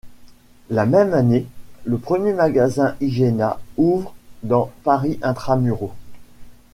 La 0.71 0.87
même 0.87 1.13
année, 1.13 1.45
le 1.85 1.99
premier 1.99 2.33
magasin 2.33 2.95
Hygena 3.01 3.59
ouvre 3.77 4.15
dans 4.41 4.71
Paris 4.83 5.19
intra-muros. 5.21 5.91